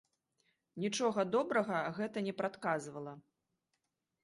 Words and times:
Нічога 0.83 1.25
добрага 1.35 1.77
гэта 1.99 2.25
не 2.31 2.35
прадказвала. 2.41 3.13